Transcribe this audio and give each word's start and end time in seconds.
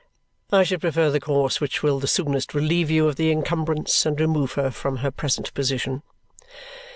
"I 0.59 0.63
should 0.63 0.81
prefer 0.81 1.11
the 1.11 1.19
course 1.19 1.61
which 1.61 1.83
will 1.83 1.99
the 1.99 2.07
soonest 2.07 2.55
relieve 2.55 2.89
you 2.89 3.07
of 3.07 3.17
the 3.17 3.29
incumbrance 3.29 4.03
and 4.03 4.19
remove 4.19 4.53
her 4.53 4.71
from 4.71 4.97
her 5.05 5.11
present 5.11 5.53
position." 5.53 6.01